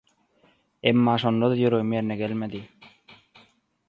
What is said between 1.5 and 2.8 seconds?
ýüregim ýerine gelmedi.